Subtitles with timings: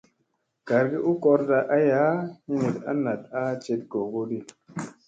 [0.67, 2.03] Gargi u korda aya
[2.45, 3.21] hiniɗ a naɗ
[3.63, 4.37] jeɗ googodi.